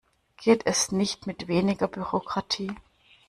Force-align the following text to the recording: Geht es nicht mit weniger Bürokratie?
Geht 0.37 0.65
es 0.65 0.91
nicht 0.91 1.27
mit 1.27 1.47
weniger 1.47 1.87
Bürokratie? 1.87 2.73